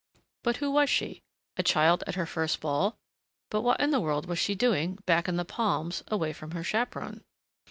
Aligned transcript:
But 0.41 0.57
who 0.57 0.71
was 0.71 0.89
she? 0.89 1.21
A 1.57 1.61
child 1.61 2.03
at 2.07 2.15
her 2.15 2.25
first 2.25 2.59
ball? 2.59 2.97
But 3.51 3.61
what 3.61 3.79
in 3.79 3.91
the 3.91 3.99
world 3.99 4.25
was 4.25 4.39
she 4.39 4.55
doing, 4.55 4.95
back 5.05 5.27
in 5.27 5.35
the 5.35 5.45
palms, 5.45 6.03
away 6.07 6.33
from 6.33 6.53
her 6.53 6.63
chaperon? 6.63 7.23